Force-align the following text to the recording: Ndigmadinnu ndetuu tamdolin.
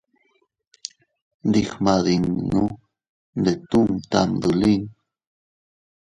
Ndigmadinnu 1.47 2.63
ndetuu 3.39 3.89
tamdolin. 4.11 4.83